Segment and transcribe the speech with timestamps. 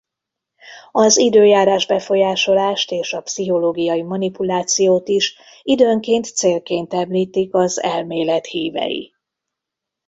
[0.91, 9.13] Az időjárás-befolyásolást és a pszichológiai manipulációt is időnként célként említik az elmélet hívei.